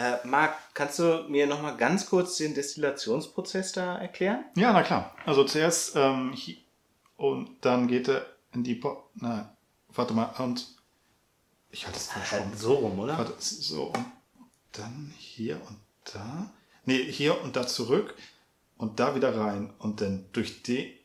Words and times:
Äh, 0.00 0.26
Marc, 0.26 0.56
kannst 0.72 0.98
du 0.98 1.26
mir 1.28 1.46
noch 1.46 1.60
mal 1.60 1.76
ganz 1.76 2.06
kurz 2.06 2.38
den 2.38 2.54
Destillationsprozess 2.54 3.72
da 3.72 3.98
erklären? 3.98 4.46
Ja, 4.56 4.72
na 4.72 4.82
klar. 4.82 5.14
Also 5.26 5.44
zuerst 5.44 5.94
ähm, 5.94 6.34
und 7.18 7.56
dann 7.60 7.86
geht 7.86 8.08
er 8.08 8.24
in 8.54 8.64
die 8.64 8.76
Bo 8.76 9.10
Nein, 9.16 9.46
warte 9.90 10.14
mal. 10.14 10.34
Und 10.38 10.68
ich 11.70 11.86
hatte 11.86 11.98
es. 11.98 12.14
Halt 12.14 12.58
so 12.58 12.76
rum, 12.76 12.98
oder? 12.98 13.18
Warte, 13.18 13.34
so 13.38 13.88
und 13.88 14.06
dann 14.72 15.12
hier 15.18 15.56
und 15.68 15.76
da. 16.14 16.50
Nee, 16.86 17.02
hier 17.12 17.38
und 17.42 17.56
da 17.56 17.66
zurück 17.66 18.14
und 18.78 19.00
da 19.00 19.14
wieder 19.14 19.36
rein. 19.36 19.70
Und 19.78 20.00
dann 20.00 20.24
durch 20.32 20.62
die. 20.62 20.98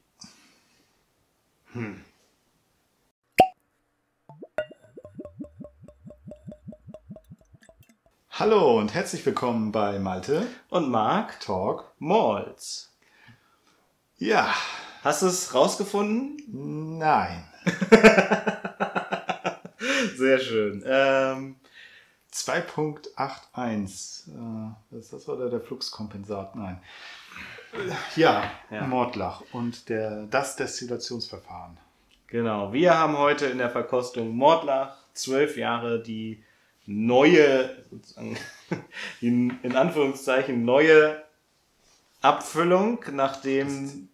Hallo 8.38 8.78
und 8.80 8.94
herzlich 8.94 9.26
willkommen 9.26 9.72
bei 9.72 9.98
Malte 10.00 10.46
Und 10.70 10.90
Marc, 10.90 11.40
Talk. 11.40 11.94
Malls. 12.00 12.92
Ja, 14.18 14.54
Hast 15.04 15.22
du 15.22 15.28
es 15.28 15.54
rausgefunden? 15.54 16.98
nein. 16.98 17.44
Sehr 20.18 20.40
schön. 20.40 20.84
Ähm, 20.86 21.56
2.81. 22.34 24.30
Äh, 24.92 24.98
ist 24.98 25.14
das 25.14 25.30
oder 25.30 25.50
der 25.50 25.62
Fluxkompensat? 25.62 26.56
Nein. 26.56 26.82
Äh, 27.74 27.92
Ja, 28.20 28.50
Ja. 28.72 28.82
Mordlach 28.88 29.44
und 29.54 29.90
der, 29.90 30.26
das 30.26 30.56
Destillationsverfahren. 30.56 31.78
genau, 32.28 32.74
wir 32.74 32.98
haben 32.98 33.18
heute 33.18 33.46
in 33.46 33.60
der 33.60 33.70
Verkostung 33.70 34.36
Mordlach, 34.36 34.98
zwölf 35.14 35.56
Jahre, 35.58 36.02
die 36.02 36.44
neue, 36.86 37.70
die 39.22 39.28
in 39.64 39.76
Anführungszeichen 39.76 40.66
neue 40.66 41.24
Abfüllung, 42.22 43.04
nachdem 43.12 44.10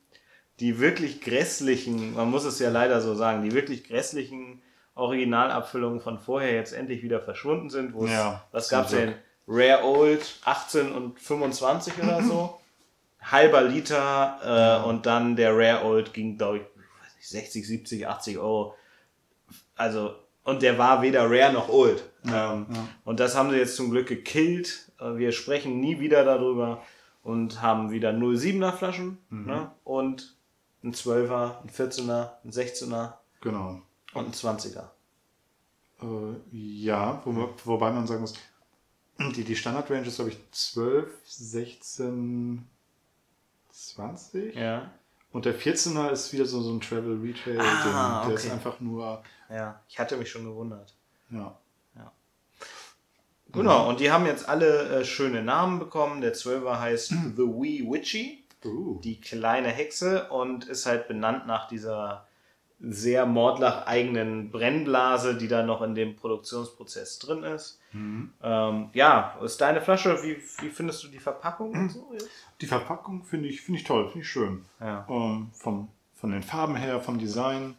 die 0.59 0.79
wirklich 0.79 1.21
grässlichen, 1.21 2.13
man 2.13 2.29
muss 2.29 2.45
es 2.45 2.59
ja 2.59 2.69
leider 2.69 3.01
so 3.01 3.15
sagen, 3.15 3.43
die 3.43 3.53
wirklich 3.53 3.83
grässlichen 3.83 4.61
Originalabfüllungen 4.95 6.01
von 6.01 6.19
vorher 6.19 6.53
jetzt 6.53 6.73
endlich 6.73 7.01
wieder 7.01 7.21
verschwunden 7.21 7.69
sind. 7.69 7.93
Wo 7.93 8.05
Ja, 8.05 8.45
was 8.51 8.69
gab 8.69 8.85
es 8.85 8.91
denn? 8.91 9.15
Rare 9.47 9.83
Old 9.83 10.39
18 10.45 10.91
und 10.91 11.19
25 11.19 12.01
oder 12.01 12.23
so. 12.23 12.59
Halber 13.21 13.63
Liter 13.63 14.81
äh, 14.83 14.87
und 14.87 15.05
dann 15.05 15.35
der 15.35 15.55
Rare 15.55 15.85
Old 15.85 16.13
ging, 16.13 16.37
glaube 16.37 16.57
ich, 16.57 16.63
weiß 16.63 17.15
nicht, 17.17 17.29
60, 17.29 17.67
70, 17.67 18.07
80 18.07 18.37
Euro. 18.37 18.75
Also, 19.75 20.15
und 20.43 20.61
der 20.61 20.77
war 20.77 21.01
weder 21.01 21.29
Rare 21.29 21.53
noch 21.53 21.69
Old. 21.69 22.03
ähm, 22.25 22.31
ja. 22.31 22.87
Und 23.05 23.19
das 23.19 23.35
haben 23.35 23.49
sie 23.51 23.57
jetzt 23.57 23.75
zum 23.75 23.91
Glück 23.91 24.07
gekillt. 24.07 24.91
Äh, 24.99 25.17
Wir 25.17 25.31
sprechen 25.31 25.79
nie 25.79 25.99
wieder 25.99 26.23
darüber 26.25 26.81
und 27.23 27.61
haben 27.61 27.91
wieder 27.91 28.11
07er 28.11 28.71
Flaschen 28.71 29.17
ne? 29.29 29.71
und 29.83 30.35
ein 30.83 30.93
12er, 30.93 31.61
ein 31.61 31.69
14er, 31.69 32.29
ein 32.43 32.51
16er 32.51 33.13
Genau. 33.41 33.81
und 34.13 34.25
ein 34.27 34.31
20er. 34.33 34.85
Äh, 36.01 36.35
ja, 36.51 37.21
wo, 37.25 37.49
wobei 37.65 37.91
man 37.91 38.07
sagen 38.07 38.21
muss, 38.21 38.33
die, 39.35 39.43
die 39.43 39.55
Standard-Range 39.55 40.07
ist, 40.07 40.15
glaube 40.15 40.31
ich, 40.31 40.39
12, 40.51 41.07
16, 41.25 42.65
20. 43.71 44.55
Ja. 44.55 44.91
Und 45.31 45.45
der 45.45 45.57
14er 45.57 46.09
ist 46.09 46.33
wieder 46.33 46.45
so, 46.45 46.61
so 46.61 46.71
ein 46.73 46.81
Travel-Retail-Ding. 46.81 47.59
Ah, 47.93 48.21
Der 48.25 48.33
okay. 48.33 48.45
ist 48.47 48.51
einfach 48.51 48.79
nur, 48.79 49.21
Ja, 49.51 49.81
ich 49.89 49.99
hatte 49.99 50.17
mich 50.17 50.29
schon 50.31 50.45
gewundert. 50.45 50.95
ja. 51.29 51.57
Genau, 53.53 53.89
und 53.89 53.99
die 53.99 54.11
haben 54.11 54.25
jetzt 54.25 54.47
alle 54.47 55.01
äh, 55.01 55.05
schöne 55.05 55.43
Namen 55.43 55.79
bekommen. 55.79 56.21
Der 56.21 56.33
12er 56.33 56.79
heißt 56.79 57.09
The 57.35 57.43
Wee 57.43 57.85
Witchy, 57.85 58.45
Uh. 58.63 58.99
die 59.03 59.19
kleine 59.19 59.69
Hexe, 59.69 60.29
und 60.29 60.65
ist 60.65 60.85
halt 60.85 61.07
benannt 61.07 61.47
nach 61.47 61.67
dieser 61.67 62.27
sehr 62.79 63.25
Mordlach-eigenen 63.25 64.51
Brennblase, 64.51 65.35
die 65.35 65.47
da 65.47 65.63
noch 65.63 65.81
in 65.81 65.95
dem 65.95 66.15
Produktionsprozess 66.15 67.19
drin 67.19 67.43
ist. 67.43 67.79
Ähm, 67.93 68.89
ja, 68.93 69.37
ist 69.43 69.59
deine 69.61 69.81
Flasche, 69.81 70.21
wie, 70.23 70.37
wie 70.63 70.69
findest 70.69 71.03
du 71.03 71.07
die 71.09 71.19
Verpackung 71.19 71.71
und 71.73 71.89
so? 71.89 72.09
jetzt? 72.13 72.29
Die 72.61 72.67
Verpackung 72.67 73.23
finde 73.23 73.49
ich, 73.49 73.61
finde 73.61 73.79
ich 73.81 73.85
toll, 73.85 74.05
finde 74.07 74.19
ich 74.21 74.29
schön. 74.29 74.65
Ja. 74.79 75.05
Ähm, 75.09 75.49
vom, 75.53 75.89
von 76.15 76.31
den 76.31 76.43
Farben 76.43 76.75
her, 76.75 77.01
vom 77.01 77.17
Design. 77.19 77.75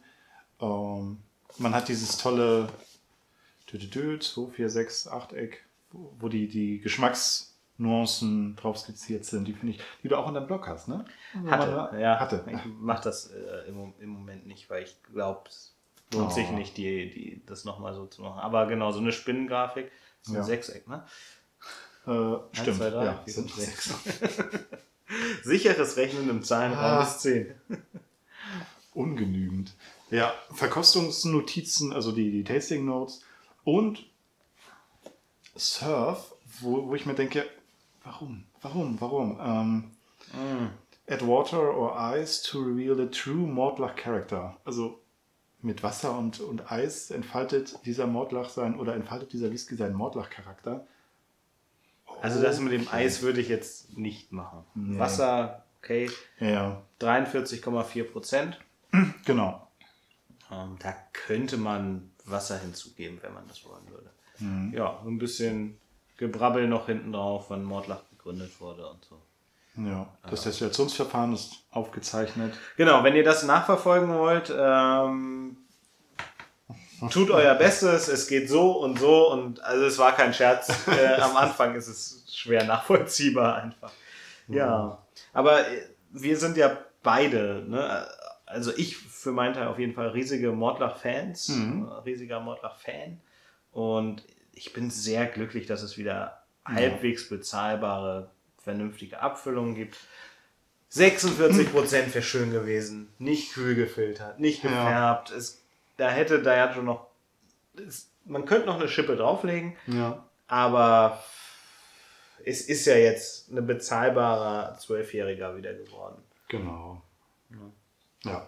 Ähm, 0.59 1.17
man 1.57 1.73
hat 1.73 1.87
dieses 1.87 2.17
tolle 2.17 2.69
2, 3.67 4.51
4, 4.51 4.69
6, 4.69 5.07
8 5.07 5.33
Eck, 5.33 5.65
wo, 5.91 6.27
die, 6.29 6.47
die 6.47 6.79
Geschmacksnuancen 6.79 8.55
drauf 8.55 8.77
skizziert 8.77 9.25
sind. 9.25 9.47
Die 9.47 9.53
finde 9.53 9.73
ich, 9.75 9.81
die 10.03 10.07
du 10.09 10.15
auch 10.17 10.27
in 10.27 10.33
deinem 10.35 10.47
Blog 10.47 10.67
hast, 10.67 10.87
ne? 10.87 11.05
Hatte, 11.47 11.99
ja. 11.99 12.19
Hatte. 12.19 12.45
Ich 12.51 12.65
mache 12.65 13.03
das 13.03 13.27
äh, 13.31 13.67
im, 13.67 13.93
im 13.99 14.09
Moment 14.09 14.45
nicht, 14.45 14.69
weil 14.69 14.83
ich 14.83 14.95
glaube, 15.03 15.49
es 15.49 15.75
lohnt 16.13 16.27
Oh. 16.27 16.29
sich 16.33 16.49
nicht, 16.51 16.77
die, 16.77 17.09
die, 17.09 17.41
das 17.47 17.65
nochmal 17.65 17.93
so 17.95 18.05
zu 18.05 18.21
machen. 18.21 18.39
Aber 18.39 18.67
genau, 18.67 18.91
so 18.91 18.99
eine 18.99 19.11
Spinnengrafik, 19.11 19.91
ist 20.21 20.29
ein 20.29 20.35
Ja. 20.35 20.43
Sechseck, 20.43 20.87
ne? 20.87 21.03
Äh, 22.05 22.35
stimmt. 22.55 22.77
zwei, 22.77 22.89
drei, 22.89 23.05
ja, 23.05 23.23
sind 23.25 23.49
sechs. 23.49 23.93
Sicheres 25.43 25.97
Rechnen 25.97 26.29
im 26.29 26.43
Zahlenraum 26.43 26.79
Ah. 26.83 26.99
bis 26.99 27.19
10. 27.19 27.55
Ungenügend. 28.93 29.73
Ja, 30.09 30.33
Verkostungsnotizen, 30.51 31.93
also 31.93 32.11
die, 32.11 32.31
die 32.31 32.43
Tasting 32.43 32.85
Notes 32.85 33.21
und 33.63 34.05
Surf, 35.55 36.35
wo, 36.59 36.87
wo 36.87 36.95
ich 36.95 37.05
mir 37.05 37.15
denke, 37.15 37.45
warum, 38.03 38.43
warum, 38.61 39.01
warum? 39.01 39.39
Ähm, 39.41 39.91
Add 41.07 41.27
water 41.27 41.75
or 41.75 41.97
ice 42.15 42.41
to 42.41 42.61
reveal 42.61 42.95
the 42.95 43.07
true 43.07 43.47
Mordlach 43.47 43.95
character. 43.95 44.57
Also 44.65 44.99
mit 45.63 45.81
Wasser 45.81 46.17
und, 46.17 46.39
und 46.41 46.71
Eis 46.71 47.09
entfaltet 47.09 47.79
dieser 47.85 48.05
Mordlach 48.05 48.49
sein 48.49 48.77
oder 48.77 48.95
entfaltet 48.95 49.31
dieser 49.33 49.49
Whisky 49.51 49.75
seinen 49.75 49.95
Mordlach-Charakter. 49.95 50.85
Also 52.21 52.41
das 52.41 52.59
mit 52.59 52.73
dem 52.73 52.81
Okay. 52.81 53.05
Eis 53.05 53.21
würde 53.21 53.41
ich 53.41 53.47
jetzt 53.47 53.97
nicht 53.97 54.31
machen. 54.31 54.63
Nee. 54.75 54.99
Wasser, 54.99 55.63
okay, 55.81 56.09
ja, 56.39 56.81
43,4 56.99 58.03
Prozent. 58.03 58.59
genau. 59.25 59.62
Ähm, 60.53 60.77
da 60.79 60.95
könnte 61.13 61.57
man 61.57 62.11
Wasser 62.25 62.57
hinzugeben, 62.57 63.19
wenn 63.21 63.33
man 63.33 63.47
das 63.47 63.65
wollen 63.65 63.89
würde. 63.89 64.09
Mhm. 64.39 64.73
Ja, 64.75 64.99
so 65.03 65.09
ein 65.09 65.17
bisschen 65.17 65.79
Gebrabbel 66.17 66.67
noch 66.67 66.85
hinten 66.85 67.13
drauf, 67.13 67.45
wann 67.49 67.63
Mordlach 67.63 68.01
gegründet 68.11 68.59
wurde 68.59 68.87
und 68.87 69.03
so. 69.05 69.21
Ja, 69.75 70.07
das 70.29 70.43
Destillationsverfahren 70.43 71.33
ist 71.33 71.63
aufgezeichnet. 71.71 72.53
Genau, 72.77 73.03
wenn 73.03 73.15
ihr 73.15 73.23
das 73.23 73.43
nachverfolgen 73.43 74.13
wollt, 74.13 74.53
ähm, 74.55 75.57
tut 77.09 77.31
euer 77.31 77.55
Bestes. 77.55 78.07
Es 78.07 78.27
geht 78.27 78.49
so 78.49 78.73
und 78.73 78.99
so 78.99 79.31
und 79.31 79.63
also 79.63 79.85
es 79.85 79.97
war 79.97 80.15
kein 80.15 80.33
Scherz. 80.33 80.71
Äh, 80.87 81.19
am 81.19 81.35
Anfang 81.35 81.73
ist 81.73 81.87
es 81.87 82.23
schwer 82.31 82.63
nachvollziehbar 82.65 83.55
einfach. 83.55 83.91
Ja, 84.47 84.99
aber 85.33 85.67
äh, 85.67 85.87
wir 86.11 86.37
sind 86.37 86.55
ja 86.55 86.77
beide, 87.01 87.65
ne? 87.67 88.07
also 88.45 88.71
ich 88.77 88.97
für 89.23 89.31
meinen 89.31 89.53
Teil 89.53 89.67
auf 89.67 89.79
jeden 89.79 89.93
Fall 89.93 90.09
riesige 90.09 90.51
Mordlach-Fans, 90.51 91.47
Mhm. 91.49 91.87
äh, 91.87 91.93
riesiger 92.01 92.39
Mordlach-Fan 92.39 93.19
und 93.71 94.23
ich 94.51 94.71
bin 94.73 94.91
sehr 94.91 95.25
glücklich, 95.25 95.65
dass 95.65 95.81
es 95.81 95.97
wieder 95.97 96.43
halbwegs 96.65 97.27
bezahlbare, 97.29 98.29
vernünftige 98.59 99.19
Abfüllungen 99.21 99.75
gibt. 99.75 99.97
46% 100.91 101.67
wäre 102.13 102.21
schön 102.21 102.51
gewesen. 102.51 103.11
Nicht 103.17 103.53
kühl 103.53 103.75
gefiltert, 103.75 104.39
nicht 104.39 104.63
Ja. 104.63 104.69
gefärbt. 104.69 105.31
Es, 105.31 105.63
da 105.97 106.09
hätte 106.09 106.41
Diageo 106.43 106.83
noch. 106.83 107.07
Es, 107.75 108.09
man 108.25 108.45
könnte 108.45 108.67
noch 108.67 108.75
eine 108.79 108.87
Schippe 108.87 109.15
drauflegen, 109.15 109.75
Ja. 109.87 110.23
aber 110.47 111.21
es 112.45 112.61
ist 112.61 112.85
ja 112.85 112.95
jetzt 112.95 113.51
ein 113.51 113.65
bezahlbarer 113.65 114.77
Zwölfjähriger 114.77 115.57
wieder 115.57 115.73
geworden. 115.73 116.21
Genau. 116.49 117.01
Ja. 118.23 118.47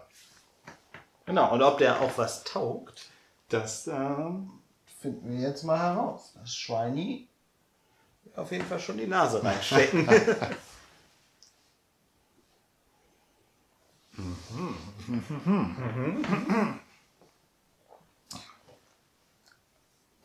Genau, 1.25 1.53
und 1.53 1.61
ob 1.63 1.77
der 1.79 2.01
auch 2.01 2.17
was 2.17 2.43
taugt, 2.43 3.09
Das, 3.49 3.87
ähm, 3.87 4.51
finden 5.01 5.31
wir 5.31 5.39
jetzt 5.39 5.63
mal 5.63 5.79
heraus. 5.79 6.33
Das 6.35 6.55
Schweini 6.55 7.27
auf 8.35 8.51
jeden 8.51 8.65
Fall 8.65 8.79
schon 8.79 8.97
die 8.97 9.07
Nase 9.07 9.43
reinstecken. 9.43 10.09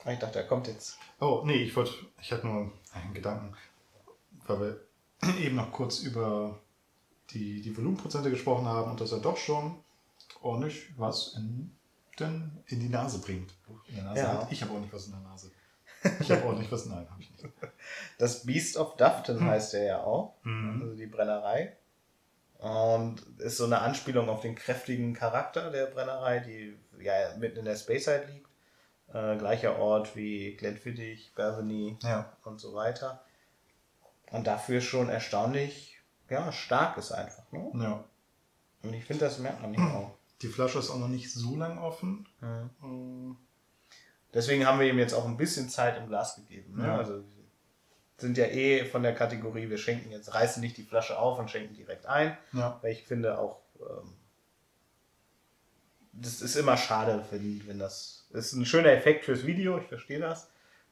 ich 0.06 0.19
dachte, 0.19 0.38
er 0.38 0.47
kommt 0.47 0.67
jetzt. 0.67 0.99
Oh, 1.20 1.43
nee, 1.44 1.62
ich 1.64 1.76
wollte, 1.76 1.93
ich 2.20 2.32
hatte 2.32 2.47
nur 2.47 2.73
einen 2.93 3.14
Gedanken, 3.14 3.55
weil 4.47 4.61
wir 4.61 4.81
eben 5.38 5.56
noch 5.56 5.70
kurz 5.73 6.00
über 6.00 6.58
die, 7.31 7.61
die 7.61 7.76
Volumenprozente 7.76 8.31
gesprochen 8.31 8.67
haben 8.67 8.91
und 8.93 9.00
dass 9.00 9.12
er 9.12 9.20
doch 9.20 9.37
schon 9.37 9.79
ordentlich 10.43 10.89
was 10.99 11.35
in, 11.37 11.77
den, 12.19 12.63
in 12.67 12.81
die 12.81 12.89
Nase 12.89 13.19
bringt. 13.21 13.53
In 13.89 13.97
der 13.97 14.05
Nase 14.05 14.21
Ja. 14.21 14.43
hat. 14.43 14.53
Ich 14.53 14.63
habe 14.63 14.73
auch 14.73 14.81
nicht 14.81 14.93
was 14.93 15.07
in 15.07 15.13
der 15.13 15.21
Nase. 15.21 15.51
Ich 16.21 16.31
habe 16.31 16.45
auch 16.45 16.57
nicht 16.57 16.73
was, 16.73 16.87
nein, 16.87 17.07
habe 17.11 17.21
ich 17.21 17.31
nicht. 17.31 17.45
Das 18.19 18.45
Beast 18.47 18.77
of 18.79 18.97
Dufton 18.97 19.41
Hm. 19.41 19.47
heißt 19.49 19.75
der 19.75 19.83
ja 19.85 20.03
auch. 20.03 20.35
Mhm. 20.45 20.81
Also 20.83 20.97
die 20.97 21.07
Brennerei. 21.07 21.77
Und 22.59 23.21
ist 23.39 23.57
so 23.57 23.65
eine 23.65 23.81
Anspielung 23.81 24.29
auf 24.29 24.41
den 24.41 24.55
kräftigen 24.55 25.15
Charakter 25.15 25.71
der 25.71 25.87
Brennerei, 25.87 26.41
die 26.41 26.77
ja 27.03 27.35
mitten 27.39 27.61
in 27.61 27.65
der 27.65 27.77
Speyside 27.77 28.27
liegt. 28.33 28.47
Äh, 29.13 29.37
gleicher 29.39 29.79
Ort 29.79 30.15
wie 30.15 30.55
Glenfiddich, 30.57 31.33
Bethany 31.35 31.99
Ja. 32.03 32.33
und 32.45 32.61
so 32.61 32.75
weiter. 32.75 33.25
Und 34.31 34.47
dafür 34.47 34.81
schon 34.81 35.09
erstaunlich 35.09 35.99
ja, 36.29 36.53
stark 36.53 36.97
ist 36.99 37.13
einfach. 37.13 37.51
Ne? 37.51 37.71
ja. 37.83 38.05
Und 38.83 38.95
ich 38.95 39.05
finde, 39.05 39.25
das 39.25 39.39
merkt 39.39 39.61
man 39.63 39.73
nicht 39.73 39.81
auch. 39.95 40.13
Die 40.43 40.49
Flasche 40.49 40.79
ist 40.79 40.91
auch 40.91 40.99
noch 40.99 41.09
nicht 41.09 41.33
so 41.33 41.57
lang 41.57 41.79
offen. 41.79 42.27
Mhm. 42.41 43.37
Deswegen 44.33 44.67
haben 44.67 44.79
wir 44.81 44.87
ihm 44.89 44.99
jetzt 44.99 45.13
auch 45.13 45.27
ein 45.27 45.37
bisschen 45.37 45.69
Zeit 45.69 45.99
im 45.99 46.07
Glas 46.09 46.37
gegeben. 46.37 46.77
Ne? 46.79 46.87
Ja. 46.87 46.99
Also 46.99 47.15
wir 47.15 47.25
sind 48.17 48.39
ja 48.39 48.47
eh 48.47 48.85
von 48.85 49.03
der 49.03 49.15
Kategorie, 49.15 49.69
wir 49.71 49.79
schenken 49.79 50.11
jetzt, 50.13 50.33
reißen 50.35 50.61
nicht 50.61 50.77
die 50.77 50.85
Flasche 50.85 51.19
auf 51.19 51.39
und 51.39 51.51
schenken 51.51 51.75
direkt 51.75 52.07
ein. 52.07 52.37
Ja. 52.53 52.79
Weil 52.83 52.93
ich 52.93 53.03
finde 53.05 53.39
auch, 53.39 53.61
ähm, 53.81 54.15
das 56.13 56.41
ist 56.43 56.57
immer 56.57 56.77
schade, 56.77 57.25
wenn, 57.31 57.63
wenn 57.67 57.79
das, 57.79 58.27
das 58.33 58.47
ist 58.47 58.53
ein 58.55 58.67
schöner 58.67 58.91
Effekt 58.93 59.25
fürs 59.25 59.47
Video, 59.47 59.79
ich 59.79 59.87
verstehe 59.87 60.21
das, 60.21 60.45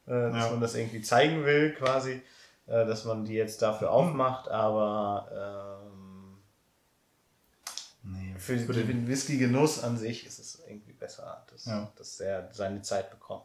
äh, 0.06 0.10
dass 0.10 0.44
Ja. 0.46 0.50
man 0.50 0.60
das 0.60 0.74
irgendwie 0.74 1.02
zeigen 1.02 1.44
will 1.44 1.74
quasi, 1.74 2.22
äh, 2.66 2.86
dass 2.86 3.04
man 3.04 3.24
die 3.24 3.34
jetzt 3.34 3.62
dafür 3.62 3.90
aufmacht, 3.92 4.48
aber 4.48 5.80
ähm, 5.84 6.07
für, 8.38 8.58
für 8.58 8.72
den, 8.72 9.06
Whisky-Genuss 9.08 9.82
an 9.82 9.96
sich 9.98 10.26
ist 10.26 10.38
es 10.38 10.62
irgendwie 10.66 10.92
besser, 10.92 11.44
dass, 11.50 11.64
Ja. 11.66 11.90
dass 11.96 12.20
er 12.20 12.48
seine 12.52 12.82
Zeit 12.82 13.10
bekommt. 13.10 13.44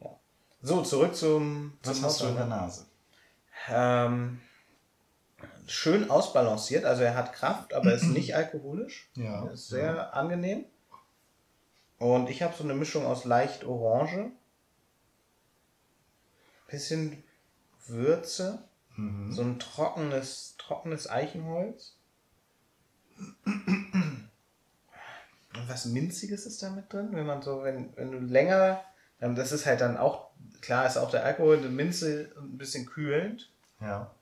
Ja. 0.00 0.10
So, 0.62 0.82
zurück 0.82 1.14
zum, 1.16 1.78
was 1.82 1.96
zum 1.96 2.04
hast 2.06 2.20
du 2.20 2.26
in 2.26 2.36
der. 2.36 2.46
Nase? 2.46 2.86
Ähm, 3.68 4.40
schön 5.66 6.10
ausbalanciert, 6.10 6.84
also 6.84 7.02
er 7.02 7.14
hat 7.14 7.32
Kraft, 7.32 7.74
aber 7.74 7.92
ist 7.94 8.04
nicht 8.04 8.34
alkoholisch. 8.34 9.08
Ja. 9.14 9.44
Er 9.46 9.52
ist 9.52 9.68
sehr 9.68 10.14
angenehm. 10.14 10.64
Und 11.98 12.30
ich 12.30 12.42
habe 12.42 12.54
so 12.56 12.64
eine 12.64 12.74
Mischung 12.74 13.04
aus 13.06 13.24
leicht 13.24 13.64
Orange, 13.64 14.30
bisschen 16.68 17.22
Würze, 17.86 18.62
Mhm. 18.96 19.32
so 19.32 19.42
ein 19.42 19.58
trockenes, 19.58 20.54
trockenes 20.58 21.08
Eichenholz. 21.10 21.96
Was 25.70 25.84
Minziges 25.84 26.46
ist 26.46 26.60
da 26.64 26.70
mit 26.70 26.92
drin, 26.92 27.10
wenn 27.12 27.26
man 27.26 27.42
so, 27.42 27.62
wenn, 27.62 27.96
wenn 27.96 28.10
du 28.10 28.18
länger, 28.18 28.82
dann 29.20 29.36
das 29.36 29.52
ist 29.52 29.66
halt 29.66 29.80
dann 29.80 29.96
auch, 29.96 30.30
klar 30.60 30.84
ist 30.84 30.96
auch 30.96 31.12
der 31.12 31.24
Alkohol, 31.24 31.58
die 31.60 31.68
Minze 31.68 32.32
ein 32.36 32.58
bisschen 32.58 32.86
kühlend. 32.86 33.52
Ja. 33.80 34.12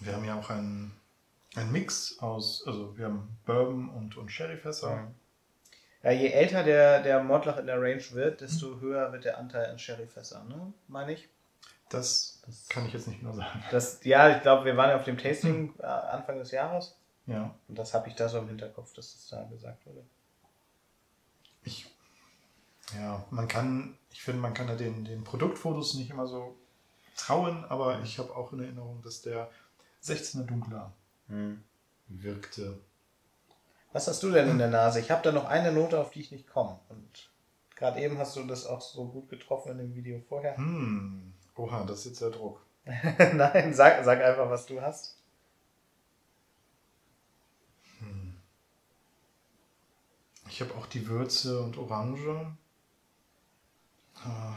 Wir 0.00 0.12
haben 0.12 0.24
ja 0.26 0.38
auch 0.38 0.50
einen, 0.50 0.92
einen 1.56 1.72
Mix 1.72 2.18
aus, 2.18 2.62
also 2.66 2.98
wir 2.98 3.06
haben 3.06 3.38
Bourbon 3.46 3.88
und, 3.88 4.18
und 4.18 4.30
Sherryfässer. 4.30 5.10
Ja, 6.02 6.10
je 6.10 6.28
älter 6.28 6.62
der, 6.62 7.02
der 7.02 7.24
Mordlach 7.24 7.56
in 7.56 7.66
der 7.66 7.80
Range 7.80 8.04
wird, 8.12 8.42
desto 8.42 8.80
höher 8.80 9.12
wird 9.12 9.24
der 9.24 9.38
Anteil 9.38 9.70
an 9.70 9.78
Sherryfässern, 9.78 10.46
ne? 10.46 10.74
Meine 10.88 11.14
ich. 11.14 11.28
Das, 11.88 12.42
kann 12.68 12.86
ich 12.86 12.92
jetzt 12.92 13.08
nicht 13.08 13.20
genau 13.20 13.32
sagen. 13.32 13.62
Das, 13.70 14.00
ja, 14.04 14.36
ich 14.36 14.42
glaube, 14.42 14.64
wir 14.64 14.76
waren 14.76 14.90
ja 14.90 14.96
auf 14.96 15.04
dem 15.04 15.18
Tasting 15.18 15.74
äh, 15.78 15.84
Anfang 15.84 16.38
des 16.38 16.50
Jahres. 16.50 16.96
Ja. 17.26 17.54
Und 17.68 17.78
das 17.78 17.94
habe 17.94 18.08
ich 18.08 18.14
da 18.14 18.28
so 18.28 18.38
im 18.38 18.48
Hinterkopf, 18.48 18.92
dass 18.94 19.12
das 19.12 19.28
da 19.28 19.44
gesagt 19.44 19.86
wurde. 19.86 20.04
Ich, 21.62 21.86
ja, 22.94 23.24
man 23.30 23.48
kann, 23.48 23.98
ich 24.10 24.22
finde, 24.22 24.40
man 24.40 24.54
kann 24.54 24.68
ja 24.68 24.76
den, 24.76 25.04
den 25.04 25.24
Produktfotos 25.24 25.94
nicht 25.94 26.10
immer 26.10 26.26
so 26.26 26.56
trauen, 27.16 27.64
aber 27.66 28.00
ich 28.02 28.18
habe 28.18 28.34
auch 28.34 28.52
in 28.52 28.60
Erinnerung, 28.60 29.02
dass 29.02 29.22
der 29.22 29.50
16er 30.02 30.44
dunkler 30.44 30.92
wirkte. 32.08 32.78
Was 33.92 34.06
hast 34.06 34.22
du 34.22 34.30
denn 34.30 34.50
in 34.50 34.58
der 34.58 34.68
Nase? 34.68 35.00
Ich 35.00 35.10
habe 35.10 35.22
da 35.22 35.32
noch 35.32 35.46
eine 35.46 35.72
Note, 35.72 35.98
auf 36.00 36.10
die 36.10 36.20
ich 36.20 36.30
nicht 36.30 36.46
komme. 36.46 36.78
Und 36.88 37.30
gerade 37.74 38.00
eben 38.00 38.18
hast 38.18 38.36
du 38.36 38.44
das 38.44 38.66
auch 38.66 38.80
so 38.80 39.06
gut 39.06 39.28
getroffen 39.28 39.72
in 39.72 39.78
dem 39.78 39.94
Video 39.94 40.20
vorher. 40.20 40.56
Hm, 40.56 41.34
oha, 41.58 41.84
das 41.84 42.00
ist 42.00 42.04
jetzt 42.06 42.22
der 42.22 42.30
Druck. 42.30 42.60
Nein, 42.84 43.74
sag, 43.74 44.04
sag 44.04 44.20
einfach, 44.22 44.48
was 44.48 44.66
du 44.66 44.80
hast. 44.80 45.18
Ich 50.48 50.60
habe 50.62 50.74
auch 50.74 50.86
die 50.86 51.06
Würze 51.06 51.60
und 51.60 51.76
Orange. 51.76 52.56
Ah. 54.14 54.56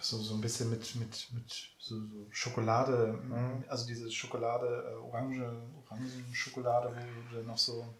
So, 0.00 0.18
so 0.18 0.34
ein 0.34 0.40
bisschen 0.40 0.70
mit, 0.70 0.94
mit, 0.94 1.28
mit 1.32 1.70
so, 1.78 1.96
so 2.06 2.26
Schokolade, 2.30 3.12
Mhm. 3.12 3.64
also 3.68 3.86
diese 3.86 4.10
Schokolade, 4.10 4.66
äh, 4.92 4.94
Orange, 4.94 5.42
Orangenschokolade, 5.84 6.94
wo 7.32 7.42
noch 7.42 7.58
so 7.58 7.92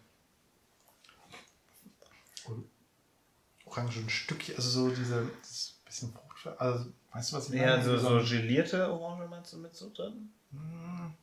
Orangenstückchen, 3.65 4.55
also 4.55 4.69
so 4.69 4.95
diese, 4.95 5.29
bisschen 5.85 6.13
also 6.57 6.85
weißt 7.13 7.31
du, 7.31 7.35
was 7.37 7.49
ich 7.49 7.59
Ja, 7.59 7.81
so, 7.81 7.97
so 7.97 8.17
ein- 8.17 8.25
gelierte 8.25 8.91
Orange 8.91 9.27
meinst 9.29 9.53
du 9.53 9.57
mit 9.57 9.75
so 9.75 9.91
drin? 9.93 10.31
Hm, 10.51 11.13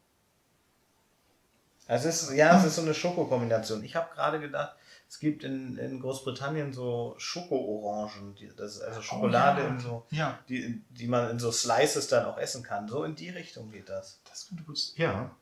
Also 1.87 2.09
es 2.09 2.23
ist, 2.23 2.33
ja, 2.33 2.57
es 2.59 2.65
ist 2.65 2.77
so 2.77 2.83
eine 2.83 2.95
Schokokombination. 2.95 3.85
Ich 3.85 3.95
habe 3.95 4.13
gerade 4.15 4.41
gedacht, 4.41 4.75
es 5.09 5.19
gibt 5.19 5.45
in, 5.45 5.77
in 5.77 6.01
Großbritannien 6.01 6.73
so 6.73 7.15
Schoko-Orangen, 7.19 8.35
die- 8.37 8.51
das 8.57 8.77
ist 8.77 8.83
also 8.83 9.03
Schokolade 9.03 9.63
Oh, 9.63 9.73
ja. 9.75 9.81
so, 9.81 10.07
Ja, 10.11 10.39
die, 10.49 10.83
die 10.91 11.07
man 11.07 11.31
in 11.31 11.39
so 11.39 11.53
Slices 11.53 12.09
dann 12.09 12.25
auch 12.25 12.39
essen 12.39 12.63
kann. 12.63 12.89
So 12.89 13.05
in 13.05 13.15
die 13.15 13.29
Richtung 13.31 13.71
geht 13.71 13.89
das. 13.91 14.19
das 14.29 14.49
könnte 14.49 14.65
gut 14.65 14.79
sein. 14.79 14.95
Ja, 14.97 15.37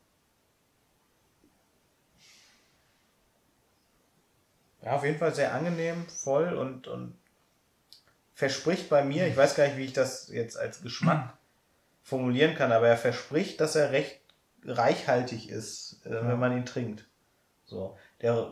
Ja, 4.83 4.91
auf 4.97 5.03
jeden 5.05 5.17
Fall 5.17 5.33
sehr 5.33 5.53
angenehm, 5.53 6.05
voll 6.09 6.53
und, 6.53 6.87
und 6.87 7.15
verspricht 8.33 8.89
bei 8.89 9.03
mir, 9.03 9.27
ich 9.27 9.37
weiß 9.37 9.55
gar 9.55 9.65
nicht, 9.67 9.77
wie 9.77 9.85
ich 9.85 9.93
das 9.93 10.27
jetzt 10.29 10.57
als 10.57 10.81
Geschmack 10.81 11.37
formulieren 12.01 12.55
kann, 12.55 12.71
aber 12.71 12.87
er 12.87 12.97
verspricht, 12.97 13.59
dass 13.61 13.75
er 13.75 13.91
recht 13.91 14.19
reichhaltig 14.65 15.49
ist, 15.49 16.01
äh, 16.05 16.13
Ja. 16.13 16.27
wenn 16.27 16.39
man 16.39 16.55
ihn 16.55 16.65
trinkt. 16.65 17.05
So, 17.65 17.97
der 18.21 18.51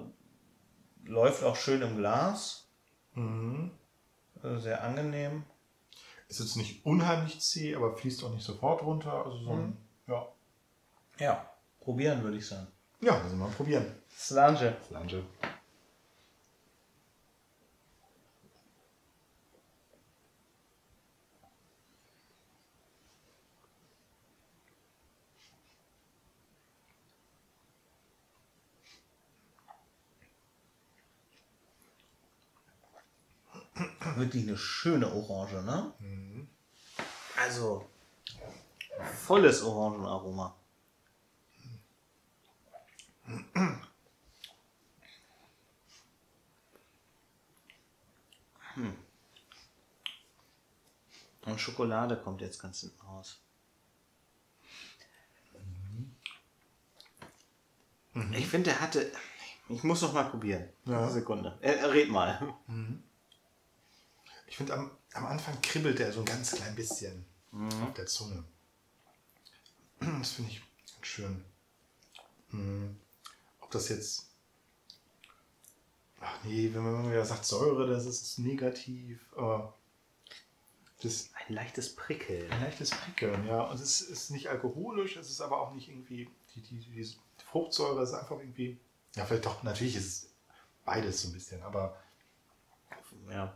läuft 1.03 1.43
auch 1.43 1.55
schön 1.55 1.81
im 1.81 1.97
Glas, 1.97 2.67
mhm. 3.13 3.71
also 4.41 4.59
sehr 4.59 4.83
angenehm. 4.83 5.43
Ist 6.27 6.39
jetzt 6.39 6.55
nicht 6.55 6.85
unheimlich 6.85 7.41
zäh, 7.41 7.75
aber 7.75 7.95
fließt 7.97 8.23
auch 8.23 8.33
nicht 8.33 8.45
sofort 8.45 8.81
runter. 8.83 9.25
Also 9.25 9.37
so 9.39 9.51
ein, 9.51 9.59
Mhm. 9.67 9.77
ja. 10.07 10.27
Ja, 11.19 11.49
probieren 11.81 12.23
würde 12.23 12.37
ich 12.37 12.47
sagen. 12.47 12.67
Ja, 13.01 13.21
wir 13.27 13.35
mal 13.35 13.49
probieren. 13.49 13.85
Slange. 14.15 14.77
Flange. 14.87 15.23
Wirklich 34.15 34.47
eine 34.47 34.57
schöne 34.57 35.11
Orange, 35.11 35.61
ne? 35.63 35.93
Mhm. 35.99 36.47
Also, 37.37 37.89
volles 39.25 39.61
Orangenaroma. 39.63 40.55
Hm. 48.75 48.95
Und 51.45 51.59
Schokolade 51.59 52.17
kommt 52.17 52.41
jetzt 52.41 52.61
ganz 52.61 52.81
hinten 52.81 53.01
raus. 53.01 53.41
Ich 58.33 58.47
finde, 58.47 58.71
er 58.71 58.81
hatte. 58.81 59.11
Ich 59.69 59.83
muss 59.83 60.01
noch 60.01 60.13
mal 60.13 60.25
probieren. 60.25 60.67
Ja. 60.85 61.01
Eine 61.01 61.11
Sekunde. 61.11 61.57
Er, 61.61 61.79
er 61.79 61.93
red 61.93 62.09
mal. 62.09 62.53
Ich 64.51 64.57
finde, 64.57 64.73
am, 64.73 64.91
am 65.13 65.27
Anfang 65.27 65.61
kribbelt 65.61 66.01
er 66.01 66.11
so 66.11 66.19
ein 66.19 66.25
ganz 66.25 66.51
klein 66.51 66.75
bisschen 66.75 67.25
auf 67.81 67.93
der 67.93 68.05
Zunge. 68.05 68.43
Das 70.19 70.31
finde 70.31 70.51
ich 70.51 70.61
ganz 70.93 71.07
schön. 71.07 71.45
Mhm. 72.49 72.97
Ob 73.61 73.71
das 73.71 73.87
jetzt. 73.87 74.25
Ach 76.19 76.43
nee, 76.43 76.69
wenn 76.73 76.83
man 76.83 77.09
wieder 77.09 77.23
sagt 77.23 77.45
Säure, 77.45 77.87
das 77.87 78.05
ist 78.05 78.39
negativ. 78.39 79.21
Aber 79.37 79.73
das 81.01 81.29
Ein 81.47 81.53
leichtes 81.55 81.95
Prickeln. 81.95 82.51
ein 82.51 82.61
leichtes 82.61 82.89
Prickeln, 82.89 83.47
ja. 83.47 83.61
Und 83.61 83.79
es 83.79 84.01
ist 84.01 84.31
nicht 84.31 84.49
alkoholisch, 84.49 85.15
es 85.15 85.29
ist 85.29 85.39
aber 85.39 85.61
auch 85.61 85.73
nicht 85.73 85.87
irgendwie. 85.87 86.29
Die, 86.55 86.61
die, 86.61 86.79
die 86.79 87.15
Fruchtsäure 87.45 88.03
ist 88.03 88.13
einfach 88.13 88.37
irgendwie. 88.37 88.77
Ja, 89.15 89.25
vielleicht 89.25 89.45
doch, 89.45 89.63
natürlich 89.63 89.95
ist 89.95 90.05
es 90.05 90.29
beides 90.83 91.21
so 91.21 91.29
ein 91.29 91.33
bisschen, 91.33 91.63
aber 91.63 91.97
ja. 93.31 93.53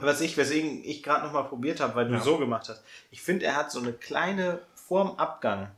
Was 0.00 0.20
ich, 0.20 0.36
weswegen 0.36 0.84
ich 0.84 1.02
gerade 1.02 1.24
nochmal 1.26 1.44
probiert 1.48 1.80
habe, 1.80 1.94
weil 1.96 2.08
du 2.08 2.14
Ja. 2.14 2.20
so 2.20 2.38
gemacht 2.38 2.68
hast. 2.68 2.82
Ich 3.10 3.22
finde, 3.22 3.46
er 3.46 3.56
hat 3.56 3.70
so 3.72 3.80
eine 3.80 3.92
kleine, 3.92 4.60
vorm 4.74 5.16
Abgang, 5.18 5.70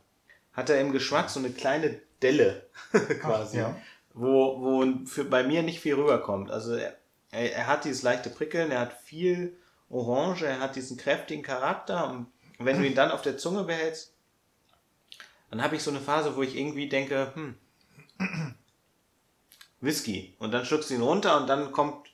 hat 0.52 0.68
er 0.70 0.80
im 0.80 0.92
Geschmack 0.92 1.30
so 1.30 1.38
eine 1.40 1.50
kleine 1.50 2.00
Delle 2.22 2.66
quasi. 3.20 3.58
ja. 3.58 3.76
Wo, 4.12 4.60
wo 4.60 5.06
für, 5.06 5.24
bei 5.24 5.44
mir 5.44 5.62
nicht 5.62 5.80
viel 5.80 5.94
rüberkommt. 5.94 6.50
Also 6.50 6.74
er, 6.74 6.96
er, 7.30 7.52
er 7.54 7.66
hat 7.68 7.84
dieses 7.84 8.02
leichte 8.02 8.30
Prickeln, 8.30 8.70
er 8.70 8.80
hat 8.80 8.92
viel 8.92 9.56
Orange, 9.90 10.42
er 10.44 10.60
hat 10.60 10.76
diesen 10.76 10.96
kräftigen 10.96 11.42
Charakter. 11.42 12.10
Und 12.10 12.26
wenn 12.58 12.78
du 12.80 12.86
ihn 12.86 12.94
dann 12.96 13.10
auf 13.12 13.22
der 13.22 13.38
Zunge 13.38 13.62
behältst, 13.64 14.12
dann 15.50 15.62
habe 15.62 15.76
ich 15.76 15.82
so 15.82 15.90
eine 15.90 16.00
Phase, 16.00 16.36
wo 16.36 16.42
ich 16.42 16.56
irgendwie 16.56 16.88
denke, 16.88 17.32
hm, 17.34 17.54
Whisky. 19.80 20.34
Und 20.38 20.52
dann 20.52 20.64
schluckst 20.64 20.90
du 20.90 20.94
ihn 20.94 21.02
runter 21.02 21.40
und 21.40 21.46
dann 21.46 21.72
kommt 21.72 22.08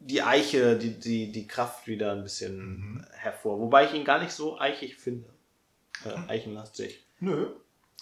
die 0.00 0.22
Eiche, 0.22 0.76
die, 0.78 0.98
die, 0.98 1.32
die 1.32 1.46
Kraft 1.46 1.86
wieder 1.86 2.12
ein 2.12 2.22
bisschen 2.22 3.06
hervor. 3.12 3.58
Wobei 3.60 3.84
ich 3.86 3.94
ihn 3.94 4.04
gar 4.04 4.20
nicht 4.22 4.32
so 4.32 4.58
eichig 4.58 4.96
finde. 4.96 5.28
Äh, 6.04 6.14
eichenlastig. 6.30 7.04
Nö. 7.20 7.50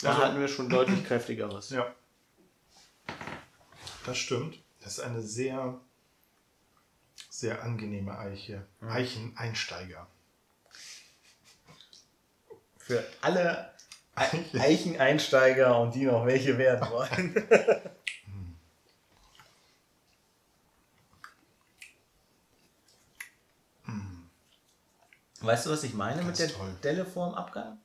Da 0.03 0.11
Also- 0.11 0.23
hatten 0.23 0.41
wir 0.41 0.49
schon 0.49 0.69
deutlich 0.69 1.05
kräftigeres. 1.07 1.71
Ja. 1.71 1.95
Das 4.05 4.19
stimmt. 4.19 4.59
Das 4.83 4.99
ist 4.99 5.01
eine 5.01 5.23
sehr, 5.23 5.81
sehr 7.31 7.63
angenehme 7.63 8.17
Eiche. 8.19 8.65
Eicheneinsteiger. 8.81 10.07
Für 12.79 13.05
alle 13.21 13.73
Ei- 14.15 14.45
Eicheneinsteiger 14.59 15.81
und 15.81 15.95
die 15.95 16.05
noch 16.05 16.25
welche 16.27 16.57
werden 16.59 16.89
wollen. 16.91 17.49
Weißt 25.47 25.67
du, 25.67 25.71
was 25.71 25.83
ich 25.85 25.95
meine 25.95 26.23
Ganz 26.23 26.39
mit 26.41 26.51
der 26.51 26.57
toll. 26.57 26.75
Delle 26.83 27.05
vorm 27.07 27.35
Abgang? 27.35 27.79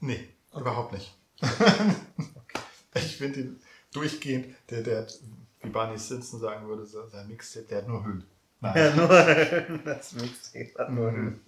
Nee, 0.00 0.28
überhaupt 0.54 0.92
nicht. 0.92 1.14
Ich 2.96 3.16
finde 3.16 3.40
ihn 3.40 3.60
durchgehend, 3.92 4.54
der, 4.70 4.82
der 4.82 4.98
hat, 5.00 5.18
wie 5.62 5.68
Barney 5.68 5.98
Simpson 5.98 6.38
sagen 6.38 6.68
würde, 6.68 6.86
so- 6.86 7.08
sein 7.08 7.26
Mixtape, 7.26 7.66
der 7.66 7.78
hat 7.78 7.88
nur 7.88 8.04
Hüll. 8.04 8.22
Nein. 8.60 8.76
Ja, 8.76 8.94
nur 8.94 9.78
das 9.84 10.12
Mixtape 10.12 10.72
hat 10.78 10.90
nur 10.90 11.10
Mhm. 11.10 11.40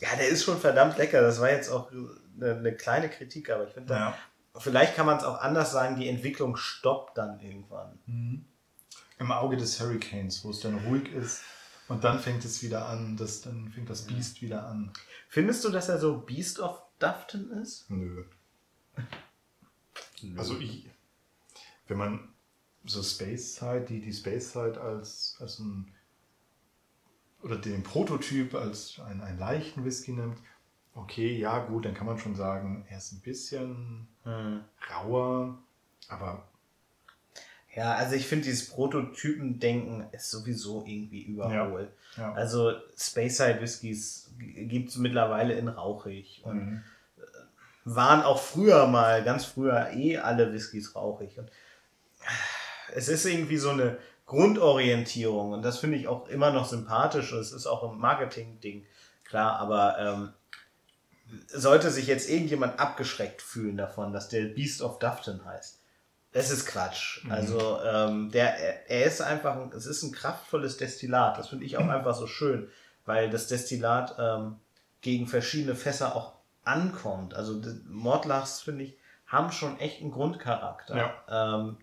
Ja, 0.00 0.14
der 0.16 0.28
ist 0.28 0.44
schon 0.44 0.58
verdammt 0.60 0.96
lecker. 0.96 1.20
Das 1.20 1.40
war 1.40 1.50
jetzt 1.50 1.68
auch 1.70 1.90
eine, 1.90 2.56
eine 2.56 2.74
kleine 2.76 3.08
Kritik, 3.10 3.50
aber 3.50 3.66
ich 3.66 3.74
finde, 3.74 3.92
Ja. 3.94 4.16
vielleicht 4.58 4.94
kann 4.94 5.06
man 5.06 5.18
es 5.18 5.24
auch 5.24 5.40
anders 5.40 5.72
sagen, 5.72 5.96
die 5.98 6.08
Entwicklung 6.08 6.56
stoppt 6.56 7.18
dann 7.18 7.40
irgendwann. 7.40 7.98
Im 9.18 9.32
Auge 9.32 9.56
des 9.56 9.78
Hurricanes, 9.80 10.44
wo 10.44 10.50
es 10.50 10.60
dann 10.60 10.78
ruhig 10.86 11.12
ist 11.12 11.42
und 11.90 12.04
dann 12.04 12.20
fängt 12.20 12.44
es 12.44 12.62
wieder 12.62 12.86
an, 12.86 13.16
das, 13.16 13.40
dann 13.42 13.68
fängt 13.68 13.90
das 13.90 14.06
Biest 14.06 14.42
wieder 14.42 14.64
an. 14.66 14.92
Findest 15.28 15.64
du, 15.64 15.70
dass 15.70 15.88
er 15.88 15.98
so 15.98 16.18
Beast 16.18 16.60
of 16.60 16.80
Dufton 17.00 17.50
ist? 17.50 17.90
Nö. 17.90 18.24
Also 20.36 20.56
ich, 20.60 20.88
wenn 21.88 21.98
man 21.98 22.28
so 22.84 23.02
Space 23.02 23.56
Side, 23.56 23.86
die, 23.88 24.00
die 24.00 24.12
Space 24.12 24.52
Side 24.52 24.80
als, 24.80 25.36
als 25.40 25.58
ein 25.58 25.92
oder 27.42 27.56
den 27.56 27.82
Prototyp 27.82 28.54
als 28.54 29.00
einen, 29.00 29.20
einen 29.20 29.40
leichten 29.40 29.84
Whisky 29.84 30.12
nimmt, 30.12 30.38
okay, 30.94 31.36
ja 31.36 31.58
gut, 31.64 31.86
dann 31.86 31.94
kann 31.94 32.06
man 32.06 32.18
schon 32.18 32.36
sagen, 32.36 32.84
er 32.88 32.98
ist 32.98 33.12
ein 33.12 33.20
bisschen 33.20 34.06
Hm. 34.22 34.60
rauer, 34.92 35.58
aber 36.08 36.46
Ja, 37.74 37.94
also 37.94 38.16
ich 38.16 38.26
finde, 38.26 38.44
dieses 38.46 38.68
Prototypendenken 38.70 40.06
ist 40.12 40.30
sowieso 40.30 40.84
irgendwie 40.86 41.22
überholt. 41.22 41.90
ja. 42.16 42.32
Also 42.32 42.72
Speyside 42.98 43.60
Whiskys 43.60 44.30
gibt 44.38 44.90
es 44.90 44.96
mittlerweile 44.96 45.54
in 45.54 45.68
rauchig 45.68 46.40
und 46.44 46.56
Mhm. 46.56 46.82
waren 47.84 48.22
auch 48.22 48.40
früher 48.40 48.86
mal, 48.86 49.22
ganz 49.24 49.44
früher 49.44 49.90
eh 49.92 50.18
alle 50.18 50.52
Whiskys 50.52 50.94
rauchig. 50.96 51.38
Und 51.38 51.50
es 52.94 53.08
ist 53.08 53.24
irgendwie 53.24 53.56
so 53.56 53.70
eine 53.70 53.98
Grundorientierung 54.26 55.52
und 55.52 55.62
das 55.62 55.78
finde 55.78 55.96
ich 55.96 56.06
auch 56.08 56.28
immer 56.28 56.50
noch 56.52 56.66
sympathisch. 56.68 57.32
Es 57.32 57.52
ist 57.52 57.66
auch 57.66 57.90
ein 57.92 57.98
Marketing-Ding, 57.98 58.84
klar, 59.24 59.58
aber 59.58 59.98
ähm, 59.98 60.32
sollte 61.48 61.90
sich 61.90 62.06
jetzt 62.06 62.28
irgendjemand 62.28 62.78
abgeschreckt 62.80 63.42
fühlen 63.42 63.76
davon, 63.76 64.12
dass 64.12 64.28
der 64.28 64.42
Beast 64.46 64.82
of 64.82 64.98
Dufton 64.98 65.44
heißt. 65.44 65.79
Es 66.32 66.50
ist 66.50 66.66
Quatsch. 66.66 67.24
Also 67.28 67.80
ähm, 67.82 68.30
der, 68.30 68.56
er, 68.56 68.90
er 68.90 69.06
ist 69.06 69.20
einfach, 69.20 69.56
ein, 69.56 69.72
es 69.76 69.86
ist 69.86 70.02
ein 70.02 70.12
kraftvolles 70.12 70.76
Destillat. 70.76 71.38
Das 71.38 71.48
finde 71.48 71.64
ich 71.64 71.76
auch 71.76 71.88
einfach 71.88 72.14
so 72.14 72.26
schön, 72.26 72.68
weil 73.04 73.30
das 73.30 73.48
Destillat 73.48 74.14
ähm, 74.18 74.56
gegen 75.00 75.26
verschiedene 75.26 75.74
Fässer 75.74 76.14
auch 76.14 76.34
ankommt. 76.64 77.34
Also 77.34 77.60
Mordlachs, 77.88 78.60
finde 78.60 78.84
ich, 78.84 78.96
haben 79.26 79.50
schon 79.50 79.78
echt 79.80 80.00
einen 80.00 80.12
Grundcharakter, 80.12 80.96
ähm, 81.28 81.76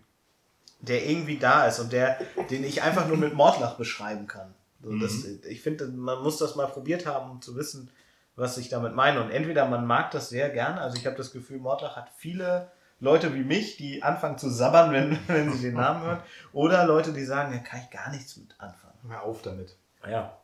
der 0.80 1.06
irgendwie 1.06 1.38
da 1.38 1.66
ist 1.66 1.78
und 1.80 1.92
der, 1.92 2.18
den 2.50 2.64
ich 2.64 2.82
einfach 2.82 3.06
nur 3.06 3.16
mit 3.16 3.34
Mordlach 3.34 3.74
beschreiben 3.74 4.26
kann. 4.26 4.54
So, 4.82 4.96
das, 4.98 5.24
ich 5.24 5.60
finde, 5.60 5.88
man 5.88 6.22
muss 6.22 6.38
das 6.38 6.54
mal 6.54 6.66
probiert 6.66 7.04
haben, 7.04 7.30
um 7.30 7.42
zu 7.42 7.56
wissen, 7.56 7.90
was 8.36 8.56
ich 8.58 8.68
damit 8.68 8.94
meine. 8.94 9.20
Und 9.20 9.30
entweder 9.30 9.66
man 9.66 9.86
mag 9.86 10.12
das 10.12 10.28
sehr 10.28 10.50
gerne, 10.50 10.80
also 10.80 10.96
ich 10.96 11.04
habe 11.04 11.16
das 11.16 11.32
Gefühl, 11.32 11.58
Mordlach 11.58 11.96
hat 11.96 12.10
viele 12.16 12.70
Leute 13.00 13.32
wie 13.34 13.44
mich, 13.44 13.76
die 13.76 14.02
anfangen 14.02 14.38
zu 14.38 14.50
sabbern, 14.50 14.92
wenn, 14.92 15.18
wenn 15.28 15.52
sie 15.52 15.62
den 15.68 15.74
Namen 15.74 16.02
hören, 16.02 16.22
oder 16.52 16.84
Leute, 16.86 17.12
die 17.12 17.24
sagen, 17.24 17.52
da 17.52 17.58
kann 17.58 17.80
ich 17.80 17.90
gar 17.90 18.10
nichts 18.10 18.36
mit 18.36 18.54
anfangen. 18.60 18.94
hör 19.08 19.22
auf 19.22 19.42
damit. 19.42 19.76
Ja. 20.08 20.36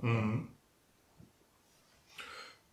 Mhm. 0.00 0.48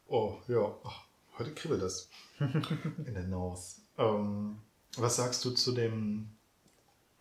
Oh, 0.08 0.38
ja. 0.48 0.72
Ach, 0.84 1.01
heute 1.39 1.54
kribbelt 1.54 1.82
das 1.82 2.10
in 2.39 3.13
der 3.13 3.24
Nose. 3.24 3.77
Ähm, 3.98 4.60
was 4.98 5.15
sagst 5.15 5.44
du 5.46 5.51
zu 5.51 5.72
dem, 5.72 6.30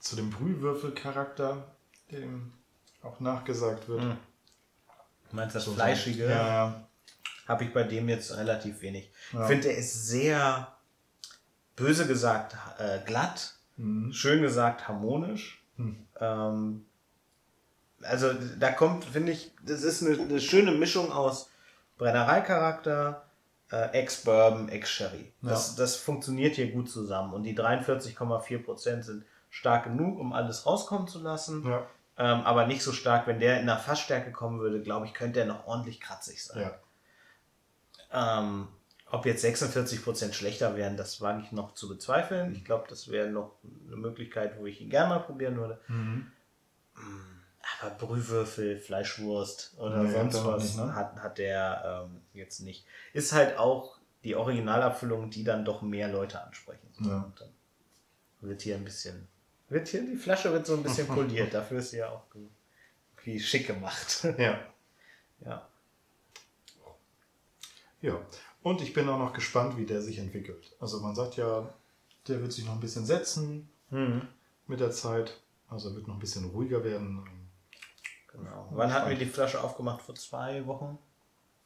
zu 0.00 0.16
dem 0.16 0.30
Brühwürfelcharakter, 0.30 1.64
dem 2.10 2.52
auch 3.02 3.20
nachgesagt 3.20 3.88
wird? 3.88 4.02
Mhm. 4.02 4.16
Du 5.30 5.36
meinst 5.36 5.56
das 5.56 5.64
So- 5.64 5.72
Fleischige? 5.72 6.24
Ja, 6.28 6.30
ja. 6.66 6.88
habe 7.48 7.64
ich 7.64 7.72
bei 7.72 7.82
dem 7.84 8.08
jetzt 8.08 8.36
relativ 8.36 8.82
wenig. 8.82 9.10
Ja. 9.32 9.42
Ich 9.42 9.46
finde, 9.48 9.68
er 9.68 9.78
ist 9.78 10.06
sehr, 10.06 10.73
böse 11.76 12.06
gesagt, 12.06 12.56
äh, 12.78 12.98
glatt, 13.04 13.54
Mhm. 13.76 14.12
schön 14.12 14.40
gesagt, 14.42 14.86
harmonisch. 14.86 15.60
Hm. 15.76 15.96
Ähm, 16.20 16.86
also 18.02 18.32
da 18.60 18.70
kommt, 18.70 19.04
finde 19.04 19.32
ich, 19.32 19.50
das 19.64 19.82
ist 19.82 20.02
eine, 20.02 20.16
eine 20.20 20.40
schöne 20.40 20.70
Mischung 20.72 21.10
aus 21.10 21.50
Brennereicharakter, 21.98 23.24
äh, 23.72 23.88
Ex-Bourbon, 24.00 24.68
Ex-Sherry. 24.68 25.32
Das, 25.42 25.74
das 25.74 25.96
funktioniert 25.96 26.54
hier 26.54 26.70
gut 26.70 26.88
zusammen. 26.88 27.32
Und 27.34 27.42
die 27.42 27.56
43,4% 27.56 29.02
sind 29.02 29.24
stark 29.50 29.84
genug, 29.84 30.18
um 30.20 30.32
alles 30.32 30.66
rauskommen 30.66 31.08
zu 31.08 31.20
lassen. 31.20 31.64
Ja. 31.66 31.86
Ähm, 32.16 32.42
aber 32.42 32.66
nicht 32.66 32.82
so 32.84 32.92
stark, 32.92 33.26
wenn 33.26 33.40
der 33.40 33.58
in 33.58 33.66
der 33.66 33.78
Fassstärke 33.78 34.30
kommen 34.30 34.60
würde, 34.60 34.82
glaube 34.82 35.06
ich, 35.06 35.14
könnte 35.14 35.40
er 35.40 35.46
noch 35.46 35.66
ordentlich 35.66 36.00
kratzig 36.00 36.44
sein. 36.44 36.70
ja. 38.12 38.38
Ähm, 38.40 38.68
ob 39.14 39.26
jetzt 39.26 39.44
46% 39.44 40.32
schlechter 40.32 40.76
wären, 40.76 40.96
das 40.96 41.20
wage 41.20 41.42
ich 41.42 41.52
noch 41.52 41.74
zu 41.74 41.88
bezweifeln. 41.88 42.52
Ich 42.52 42.64
glaube, 42.64 42.86
das 42.88 43.10
wäre 43.10 43.30
noch 43.30 43.52
eine 43.86 43.96
Möglichkeit, 43.96 44.58
wo 44.58 44.66
ich 44.66 44.80
ihn 44.80 44.90
gerne 44.90 45.10
mal 45.10 45.20
probieren 45.20 45.56
würde. 45.56 45.80
Mhm. 45.86 46.32
Aber 47.80 47.90
Brühwürfel, 47.94 48.78
Fleischwurst 48.78 49.74
oder 49.78 50.02
Nee, 50.02 50.12
sonst 50.12 50.44
was 50.44 50.62
nicht, 50.64 50.76
ne? 50.78 50.94
hat, 50.94 51.16
hat 51.16 51.38
der 51.38 52.04
ähm, 52.06 52.20
jetzt 52.32 52.60
nicht. 52.60 52.86
Ist 53.12 53.32
halt 53.32 53.56
auch 53.56 53.98
die 54.24 54.34
Originalabfüllung, 54.34 55.30
die 55.30 55.44
dann 55.44 55.64
doch 55.64 55.82
mehr 55.82 56.08
Leute 56.08 56.42
ansprechen. 56.42 56.88
Ja. 57.00 57.22
Und 57.22 57.40
dann 57.40 57.48
wird 58.40 58.62
hier 58.62 58.74
ein 58.74 58.84
bisschen, 58.84 59.28
wird 59.68 59.88
hier, 59.88 60.02
die 60.02 60.16
Flasche 60.16 60.52
wird 60.52 60.66
so 60.66 60.74
ein 60.74 60.82
bisschen 60.82 61.06
poliert. 61.08 61.54
Dafür 61.54 61.78
ist 61.78 61.90
sie 61.90 61.98
ja 61.98 62.08
auch 62.10 62.24
wie 63.22 63.40
schick 63.40 63.66
gemacht. 63.68 64.26
ja. 64.38 64.58
ja. 65.40 65.68
Ja. 68.02 68.20
Und 68.64 68.80
ich 68.80 68.92
bin 68.94 69.08
auch 69.08 69.18
noch 69.18 69.32
gespannt, 69.34 69.76
wie 69.76 69.84
der 69.86 70.00
sich 70.02 70.18
entwickelt. 70.18 70.74
Also 70.80 70.98
man 71.00 71.14
sagt 71.14 71.36
ja, 71.36 71.68
der 72.26 72.40
wird 72.42 72.52
sich 72.52 72.64
noch 72.66 72.72
ein 72.72 72.80
bisschen 72.80 73.06
setzen 73.06 73.68
Mhm. 73.90 74.22
mit 74.66 74.80
der 74.80 74.90
Zeit. 74.90 75.38
Also 75.68 75.90
er 75.90 75.94
wird 75.96 76.08
noch 76.08 76.14
ein 76.14 76.20
bisschen 76.20 76.46
ruhiger 76.46 76.82
werden. 76.82 77.22
Genau. 78.32 78.66
Wann 78.70 78.92
hatten 78.92 79.10
wir 79.10 79.16
die 79.16 79.26
Flasche 79.26 79.62
aufgemacht? 79.62 80.02
Vor 80.02 80.14
zwei 80.16 80.66
Wochen? 80.66 80.98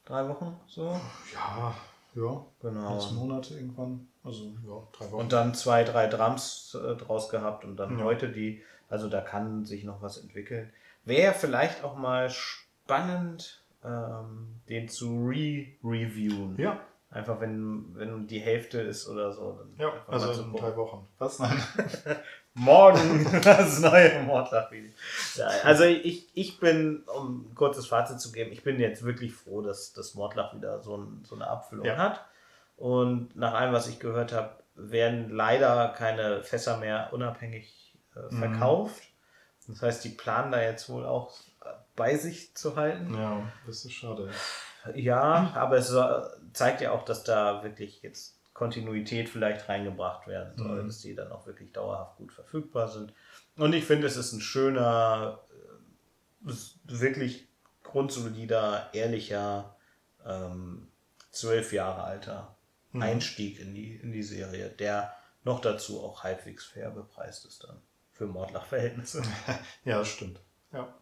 Drei 0.05 0.27
Wochen? 0.27 0.59
So? 0.67 0.99
Ja, 1.33 1.73
ja. 2.15 2.45
Genau. 2.61 2.99
Sechs 2.99 3.11
Monate 3.13 3.53
irgendwann. 3.55 4.07
Also 4.23 4.43
ja, 4.67 4.87
drei 4.91 5.11
Wochen. 5.11 5.21
Und 5.21 5.31
dann 5.31 5.55
zwei, 5.55 5.83
drei 5.83 6.07
Drams 6.07 6.75
äh, 6.75 6.95
draus 6.97 7.29
gehabt 7.29 7.63
und 7.63 7.77
dann 7.77 7.97
Ja. 7.97 8.05
heute 8.05 8.29
die, 8.29 8.61
also 8.89 9.07
da 9.09 9.21
kann 9.21 9.65
sich 9.65 9.83
noch 9.85 10.01
was 10.01 10.17
entwickeln. 10.17 10.71
Wäre 11.05 11.33
vielleicht 11.33 11.83
auch 11.83 11.95
mal 11.95 12.29
spannend, 12.29 13.63
ähm, 13.83 14.59
den 14.67 14.89
zu 14.89 15.25
re-reviewen. 15.27 16.57
ja, 16.59 16.79
Einfach 17.11 17.41
wenn, 17.41 17.95
wenn 17.95 18.27
die 18.27 18.39
Hälfte 18.39 18.81
ist 18.81 19.07
oder 19.07 19.31
so. 19.33 19.53
Dann 19.53 19.73
Ja, 19.77 19.91
also 20.07 20.43
in 20.43 20.53
drei 20.55 20.75
Wochen. 20.75 21.07
Was? 21.17 21.39
Nein. 21.39 21.59
Morgen 22.53 23.25
das 23.43 23.79
neue 23.79 24.21
Mordlach-Video. 24.23 24.91
Ja, 25.35 25.47
also 25.63 25.85
ich, 25.85 26.27
ich 26.35 26.59
bin, 26.59 27.03
um 27.15 27.49
ein 27.49 27.55
kurzes 27.55 27.87
Fazit 27.87 28.19
zu 28.19 28.31
geben, 28.31 28.51
ich 28.51 28.63
bin 28.63 28.79
jetzt 28.79 29.03
wirklich 29.03 29.33
froh, 29.33 29.61
dass 29.61 29.93
das 29.93 30.13
Mordlach 30.13 30.53
wieder 30.53 30.81
so, 30.81 30.97
ein, 30.97 31.23
so 31.25 31.35
eine 31.35 31.47
Abfüllung 31.47 31.85
Ja. 31.85 31.97
hat. 31.97 32.25
Und 32.77 33.35
nach 33.35 33.53
allem, 33.53 33.73
was 33.73 33.87
ich 33.87 33.99
gehört 33.99 34.31
habe, 34.33 34.51
werden 34.75 35.29
leider 35.31 35.89
keine 35.89 36.43
Fässer 36.43 36.77
mehr 36.77 37.09
unabhängig 37.11 37.93
äh, 38.15 38.33
Mhm. 38.33 38.37
verkauft. 38.39 39.03
Das 39.67 39.81
heißt, 39.81 40.03
die 40.03 40.09
planen 40.09 40.51
da 40.51 40.61
jetzt 40.61 40.89
wohl 40.89 41.05
auch 41.05 41.33
bei 41.95 42.15
sich 42.17 42.55
zu 42.55 42.75
halten. 42.75 43.13
Ja, 43.15 43.41
das 43.67 43.85
ist 43.85 43.93
schade. 43.93 44.29
Ja, 44.95 45.51
aber 45.55 45.77
es 45.77 45.93
zeigt 46.53 46.81
ja 46.81 46.91
auch, 46.91 47.03
dass 47.05 47.23
da 47.23 47.63
wirklich 47.63 48.01
jetzt 48.01 48.39
Kontinuität 48.53 49.29
vielleicht 49.29 49.69
reingebracht 49.69 50.27
werden 50.27 50.57
soll, 50.57 50.83
Mhm. 50.83 50.87
dass 50.87 50.99
die 50.99 51.15
dann 51.15 51.31
auch 51.31 51.45
wirklich 51.47 51.71
dauerhaft 51.71 52.17
gut 52.17 52.33
verfügbar 52.33 52.87
sind. 52.89 53.13
Und 53.57 53.73
ich 53.73 53.85
finde, 53.85 54.07
es 54.07 54.17
ist 54.17 54.33
ein 54.33 54.41
schöner, 54.41 55.39
äh, 56.45 56.51
wirklich 56.83 57.47
grundsolider, 57.83 58.89
ehrlicher, 58.93 59.75
ähm, 60.25 60.87
zwölf 61.31 61.73
Jahre 61.73 62.03
alter 62.03 62.55
Mhm. 62.91 63.01
Einstieg 63.03 63.59
in 63.59 63.73
die, 63.75 63.95
in 63.97 64.11
die 64.11 64.23
Serie, 64.23 64.69
der 64.69 65.13
noch 65.43 65.61
dazu 65.61 66.03
auch 66.03 66.23
halbwegs 66.23 66.65
fair 66.65 66.89
bepreist 66.89 67.45
ist 67.45 67.63
dann 67.63 67.81
für 68.11 68.25
Mordlach-Verhältnisse. 68.25 69.21
Ja, 69.85 69.99
das 69.99 70.07
stimmt. 70.09 70.41
Ja, 70.73 70.93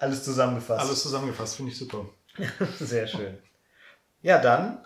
Alles 0.00 0.24
zusammengefasst. 0.24 0.80
alles 0.80 1.02
zusammengefasst, 1.02 1.56
finde 1.56 1.70
ich 1.72 1.78
super. 1.78 2.06
Sehr 2.78 3.06
schön. 3.06 3.38
Ja, 4.22 4.40
dann 4.40 4.84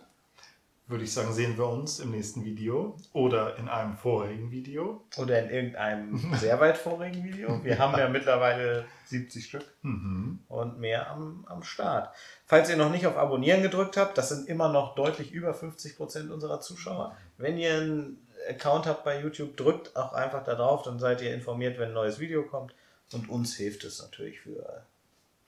Würde 0.87 1.05
ich 1.05 1.13
sagen, 1.15 1.33
sehen 1.33 1.57
wir 1.57 1.67
uns 1.67 1.99
im 2.01 2.11
nächsten 2.11 2.45
Video 2.45 2.97
oder 3.15 3.57
in 3.57 3.69
einem 3.69 3.97
vorherigen 3.97 4.51
Video. 4.51 5.03
Oder 5.17 5.43
in 5.43 5.51
irgendeinem 5.51 6.35
sehr 6.41 6.61
weit 6.61 6.77
vorigen 6.77 7.25
Video. 7.25 7.65
Wir 7.65 7.79
haben 7.79 7.99
ja 7.99 8.09
mittlerweile 8.09 8.85
70 9.07 9.47
Stück 9.47 9.65
Mhm. 9.83 10.41
und 10.49 10.79
mehr 10.79 11.11
am, 11.11 11.47
am 11.49 11.63
Start. 11.63 12.15
Falls 12.45 12.69
ihr 12.69 12.77
noch 12.77 12.91
nicht 12.91 13.07
auf 13.07 13.17
Abonnieren 13.17 13.63
gedrückt 13.63 13.97
habt, 13.97 14.19
das 14.19 14.29
sind 14.29 14.47
immer 14.49 14.71
noch 14.71 14.95
deutlich 14.95 15.33
über 15.33 15.53
50% 15.55 16.29
unserer 16.31 16.61
Zuschauer. 16.61 17.17
Wenn 17.39 17.57
ihr 17.57 17.75
einen 17.79 18.27
Account 18.51 18.85
habt 18.87 19.05
bei 19.05 19.21
YouTube, 19.23 19.57
drückt 19.57 19.97
auch 19.97 20.13
einfach 20.13 20.45
da 20.45 20.55
drauf, 20.55 20.83
dann 20.83 20.99
seid 20.99 21.23
ihr 21.23 21.33
informiert, 21.35 21.79
wenn 21.79 21.89
ein 21.89 21.95
neues 21.95 22.19
Video 22.21 22.43
kommt. 22.43 22.75
Und 23.13 23.29
uns 23.31 23.55
hilft 23.57 23.85
es 23.85 24.03
natürlich 24.03 24.41
für 24.41 24.85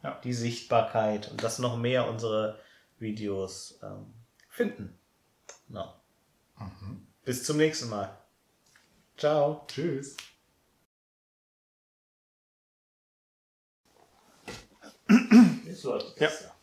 Ja. 0.02 0.20
die 0.22 0.32
Sichtbarkeit 0.34 1.30
und 1.30 1.42
dass 1.42 1.58
noch 1.58 1.76
mehr 1.76 2.08
unsere 2.08 2.60
Videos 2.98 3.78
ähm, 3.82 4.12
finden. 4.50 4.98
Na. 5.68 6.00
Bis 7.24 7.44
zum 7.44 7.56
nächsten 7.56 7.88
Mal. 7.88 8.16
Ciao. 9.16 9.64
Tschüss. 9.68 10.16
Ist 15.66 15.82
so, 15.82 15.98
Ja. 15.98 16.28
ja. 16.28 16.55